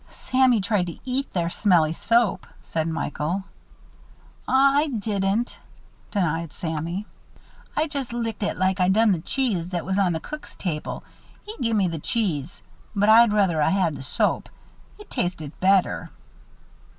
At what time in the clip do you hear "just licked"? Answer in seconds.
7.87-8.41